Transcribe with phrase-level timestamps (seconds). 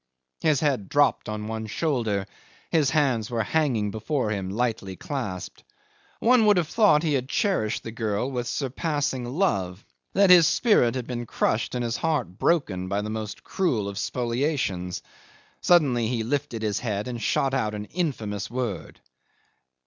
[0.39, 2.25] His head drooped on one shoulder,
[2.71, 5.63] his hands were hanging before him lightly clasped.
[6.19, 10.95] One would have thought he had cherished the girl with surpassing love, that his spirit
[10.95, 15.03] had been crushed and his heart broken by the most cruel of spoliations.
[15.61, 18.99] Suddenly he lifted his head and shot out an infamous word.